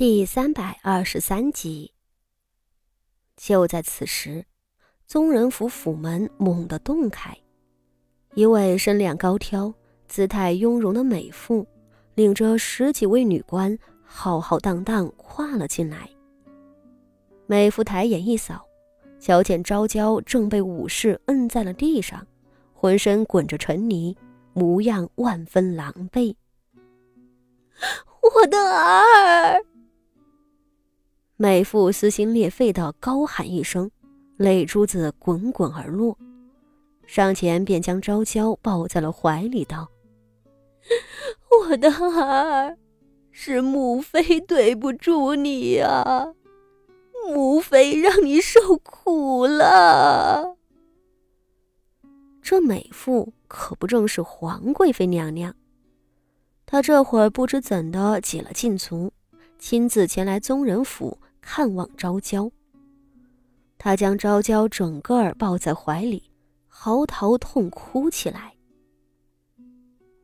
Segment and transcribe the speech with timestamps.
[0.00, 1.92] 第三百二十三集。
[3.36, 4.46] 就在此时，
[5.06, 7.36] 宗人府府门猛地洞开，
[8.32, 9.74] 一位身量高挑、
[10.08, 11.66] 姿态雍容的美妇，
[12.14, 16.08] 领着十几位女官，浩浩荡荡跨了进来。
[17.46, 18.64] 美妇抬眼一扫，
[19.18, 22.26] 瞧见昭娇正被武士摁在了地上，
[22.72, 24.16] 浑身滚着尘泥，
[24.54, 26.34] 模样万分狼狈。
[28.40, 29.62] 我的儿！
[31.42, 33.90] 美妇撕心裂肺的高喊一声，
[34.36, 36.14] 泪珠子滚滚而落，
[37.06, 39.88] 上前便将昭娇抱在了怀里，道
[41.66, 42.76] ：“我的孩儿，
[43.30, 46.34] 是母妃对不住你呀，
[47.32, 50.58] 母妃让你受苦了。”
[52.44, 55.54] 这美妇可不正是皇贵妃娘娘？
[56.66, 59.14] 她这会儿不知怎的解了禁足，
[59.58, 61.16] 亲自前来宗人府。
[61.52, 62.48] 看望昭娇，
[63.76, 66.30] 他将昭娇整个儿抱在怀里，
[66.68, 68.54] 嚎啕痛哭起来。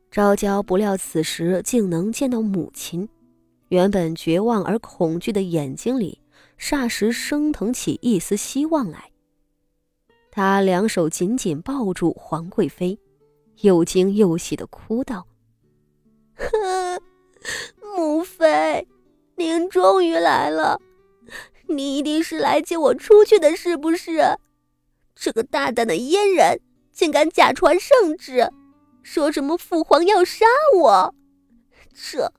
[0.08, 3.08] 昭娇不料此时竟能见到母亲，
[3.70, 6.20] 原本绝望而恐惧的眼睛里，
[6.60, 9.10] 霎时升腾起一丝希望来。
[10.30, 12.96] 他两手紧紧抱住皇贵妃，
[13.62, 15.26] 又惊又喜的哭道
[17.96, 18.86] ：“母妃，
[19.34, 20.80] 您终于来了。”
[21.68, 24.38] 你一定是来接我出去的，是不是？
[25.14, 26.60] 这个大胆的阉人，
[26.92, 28.50] 竟敢假传圣旨，
[29.02, 30.44] 说什么父皇要杀
[30.76, 31.14] 我，
[31.94, 32.32] 这，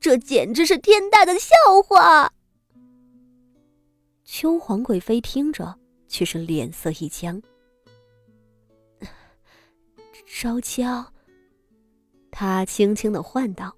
[0.00, 1.54] 这简直是天大的笑
[1.86, 2.32] 话！
[4.24, 7.42] 秋皇贵妃听着，却是脸色一僵。
[10.26, 11.12] 昭娇，
[12.30, 13.74] 她轻轻的唤道：“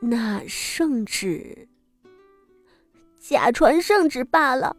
[0.00, 1.68] 那圣旨。”
[3.28, 4.76] 假传圣旨罢了，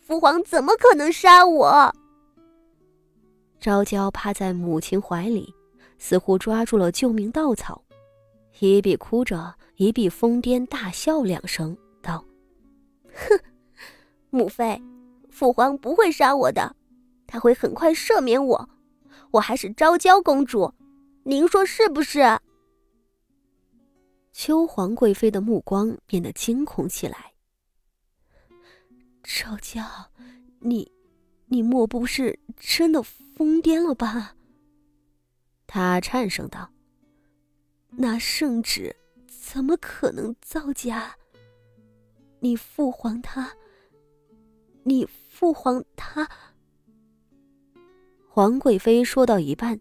[0.00, 1.94] 父皇怎么可能杀我？
[3.60, 5.54] 昭娇趴在母亲怀里，
[5.96, 7.84] 似乎抓住了救命稻草，
[8.58, 12.24] 一臂哭着，一臂疯癫大笑两声，道
[13.14, 13.38] ：“哼，
[14.30, 14.82] 母妃，
[15.30, 16.74] 父皇不会杀我的，
[17.28, 18.68] 他会很快赦免我。
[19.30, 20.74] 我还是昭娇公主，
[21.22, 22.40] 您说是不是？”
[24.34, 27.33] 秋皇贵妃的目光变得惊恐起来。
[29.24, 29.82] 赵娇，
[30.60, 30.92] 你，
[31.46, 34.36] 你莫不是真的疯癫了吧？
[35.66, 36.70] 他颤声道
[37.96, 38.94] ：“那圣旨
[39.26, 41.16] 怎么可能造假？
[42.40, 43.50] 你父皇他，
[44.82, 46.28] 你父皇他……”
[48.28, 49.80] 皇贵妃说到一半，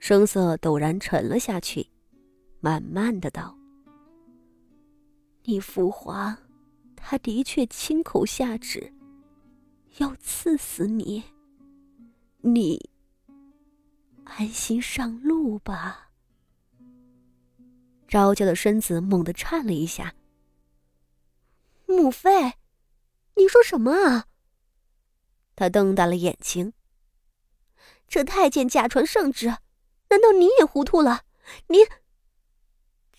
[0.00, 1.86] 声色陡然沉了下去，
[2.58, 3.56] 慢慢的道
[5.44, 6.36] ：“你父皇。”
[7.02, 8.92] 他的确亲口下旨，
[9.96, 11.24] 要赐死你。
[12.42, 12.90] 你
[14.24, 16.12] 安心上路吧。
[18.06, 20.14] 昭娇的身子猛地颤了一下。
[21.86, 22.54] 母妃，
[23.34, 24.26] 你说什么啊？
[25.56, 26.72] 他瞪大了眼睛。
[28.06, 29.46] 这太监假传圣旨，
[30.08, 31.24] 难道你也糊涂了？
[31.66, 31.78] 你，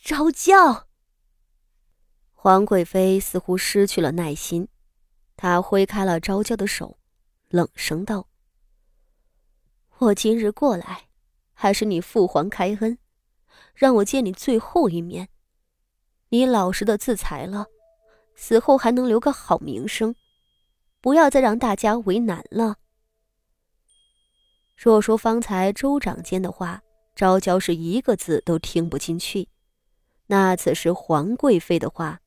[0.01, 0.87] 昭娇。
[2.43, 4.67] 皇贵妃似乎失去了耐心，
[5.37, 6.97] 她挥开了昭娇的手，
[7.49, 8.27] 冷声道
[9.99, 11.03] ：“我今日过来，
[11.53, 12.97] 还是你父皇开恩，
[13.75, 15.29] 让我见你最后一面。
[16.29, 17.67] 你老实的自裁了，
[18.33, 20.15] 死后还能留个好名声，
[20.99, 22.77] 不要再让大家为难了。”
[24.75, 26.81] 若说方才周长间的话，
[27.13, 29.47] 昭娇是一个字都听不进去，
[30.25, 32.19] 那此时皇贵妃的话。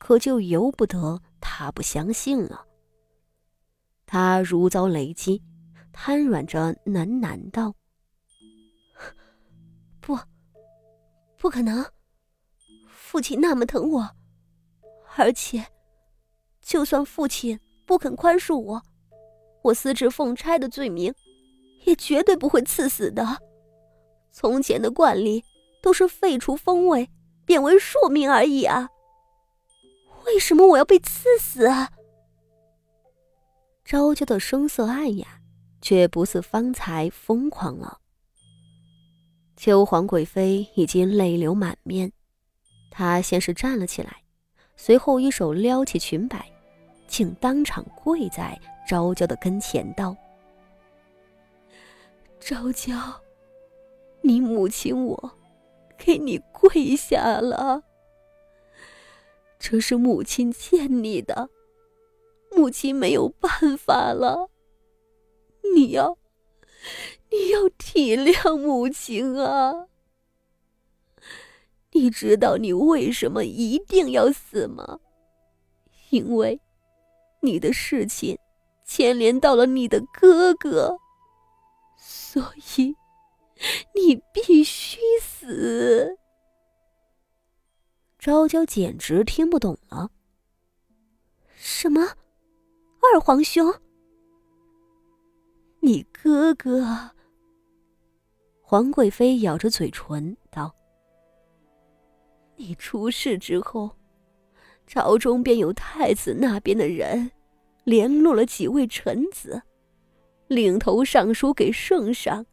[0.00, 2.64] 可就由不得他不相信了。
[4.06, 5.40] 他如遭雷击，
[5.92, 7.74] 瘫软着喃喃道
[10.00, 10.18] ：“不，
[11.36, 11.86] 不可能！
[12.88, 14.10] 父亲那么疼我，
[15.16, 15.64] 而且，
[16.62, 18.82] 就算父亲不肯宽恕我，
[19.62, 21.14] 我私自奉差的罪名，
[21.84, 23.38] 也绝对不会赐死的。
[24.32, 25.44] 从前的惯例
[25.82, 27.08] 都是废除封位，
[27.44, 28.88] 变为庶民而已啊。”
[30.32, 31.68] 为什么我要被刺死？
[33.84, 35.26] 昭娇的声色暗哑，
[35.82, 37.98] 却不似方才疯狂了。
[39.56, 42.12] 秋皇贵妃已经泪流满面，
[42.92, 44.22] 她先是站了起来，
[44.76, 46.48] 随后一手撩起裙摆，
[47.08, 48.56] 竟当场跪在
[48.88, 50.16] 昭娇的跟前，道
[52.38, 52.94] ：“昭娇，
[54.22, 55.32] 你母亲我，
[55.98, 57.82] 给你跪下了。”
[59.62, 61.50] 这是母亲欠你的，
[62.50, 64.48] 母亲没有办法了。
[65.74, 66.16] 你要，
[67.30, 69.86] 你要体谅母亲啊！
[71.92, 74.98] 你知道你为什么一定要死吗？
[76.08, 76.58] 因为，
[77.42, 78.38] 你的事情
[78.86, 80.96] 牵连到了你的哥哥，
[81.98, 82.42] 所
[82.76, 82.96] 以
[83.94, 86.16] 你必须死。
[88.20, 90.10] 昭娇简直听不懂了。
[91.54, 92.02] 什么？
[93.00, 93.74] 二皇兄？
[95.80, 97.12] 你哥哥？
[98.60, 100.74] 皇贵妃咬着嘴唇道
[102.56, 103.90] ：“你出事之后，
[104.86, 107.30] 朝中便有太子那边的人
[107.84, 109.62] 联络了几位臣子，
[110.46, 112.44] 领头上书给圣上，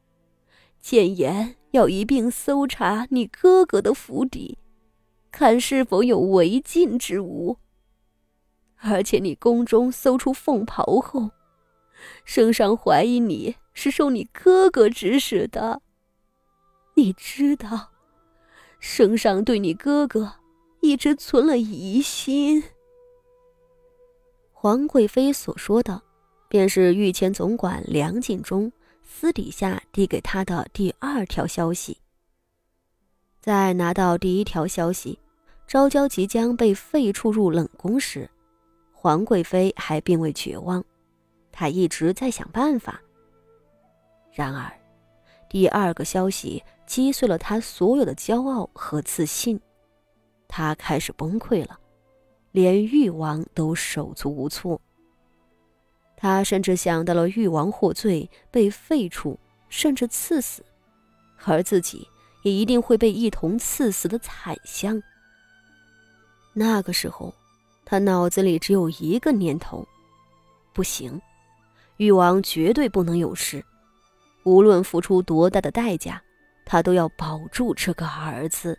[0.80, 4.58] 谏言要一并搜查你哥哥的府邸。”
[5.38, 7.58] 看是否有违禁之物。
[8.78, 11.30] 而且你宫中搜出凤袍后，
[12.26, 15.84] 圣上怀疑你是受你哥哥指使的。
[16.96, 17.92] 你知道，
[18.80, 20.34] 圣上对你哥哥
[20.82, 22.64] 一直存了疑心。
[24.52, 26.02] 皇贵妃所说的，
[26.50, 28.72] 便是御前总管梁敬忠
[29.04, 32.00] 私底下递给他的第二条消息。
[33.40, 35.20] 在拿到第一条消息。
[35.68, 38.30] 昭娇即将被废黜入冷宫时，
[38.94, 40.82] 皇贵妃还并未绝望，
[41.52, 43.02] 她一直在想办法。
[44.32, 44.72] 然而，
[45.50, 49.60] 第二个消息击碎了她所有的骄傲和自信，
[50.48, 51.78] 她开始崩溃了，
[52.54, 54.80] 连誉王都手足无措。
[56.16, 59.38] 她甚至想到了誉王获罪被废黜，
[59.68, 60.64] 甚至赐死，
[61.44, 62.08] 而自己
[62.44, 65.04] 也一定会被一同赐死的惨象。
[66.60, 67.32] 那个时候，
[67.86, 69.88] 他脑子里只有一个念头：
[70.74, 71.22] 不行，
[71.98, 73.64] 誉王绝对不能有事，
[74.44, 76.20] 无论付出多大的代价，
[76.66, 78.76] 他都要保住这个儿子。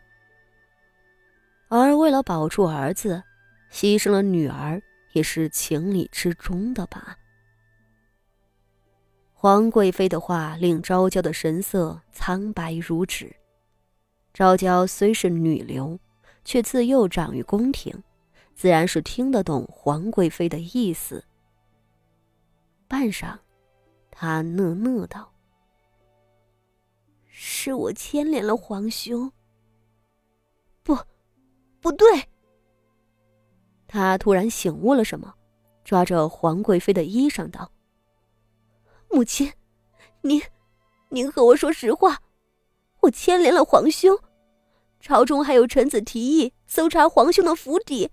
[1.69, 3.23] 而为了保住儿子，
[3.71, 4.83] 牺牲了女儿
[5.13, 7.17] 也是情理之中的吧？
[9.35, 13.37] 皇贵妃的话令昭娇的神色苍白如纸。
[14.35, 15.97] 昭娇虽是女流。
[16.49, 18.03] 却自幼长于宫廷，
[18.55, 21.23] 自然是听得懂皇贵妃的意思。
[22.89, 23.37] 半晌，
[24.11, 25.31] 她讷讷道
[27.29, 29.31] ：“是我牵连了皇兄。
[30.83, 30.97] ”“不，
[31.83, 32.07] 不对。”
[33.87, 35.35] 他突然醒悟了什么，
[35.85, 37.71] 抓着皇贵妃的衣裳道
[39.13, 39.53] ：“母亲，
[40.23, 40.41] 您，
[41.11, 42.23] 您和我说实话，
[43.01, 44.19] 我牵连了皇兄。”
[45.01, 48.11] 朝中还有臣子提议搜查皇兄的府邸，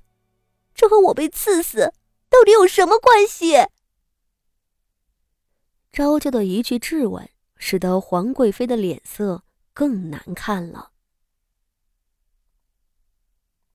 [0.74, 1.94] 这和我被赐死
[2.30, 3.68] 到底有什么关系？
[5.92, 9.44] 昭娇的一句质问，使得皇贵妃的脸色
[9.74, 10.92] 更难看了。